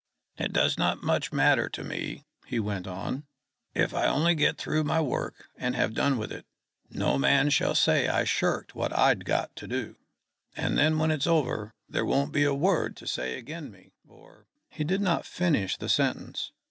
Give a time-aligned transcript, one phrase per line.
[0.39, 3.25] "It does not much matter to me," he went on,
[3.75, 6.47] "if I only get through my work and have done with it.
[6.89, 9.97] No man shall say I shirked what I'd got to do.
[10.55, 14.47] And then when it's over there won't be a word to say agen me, or"
[14.71, 16.51] He did not finish the sentence.